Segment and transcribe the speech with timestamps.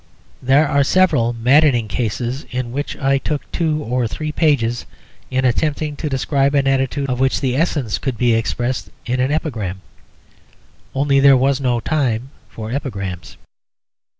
[0.41, 4.87] There are several maddening cases in which I took two or three pages
[5.29, 9.31] in attempting to describe an attitude of which the essence could be expressed in an
[9.31, 9.81] epigram;
[10.95, 13.37] only there was no time for epigrams.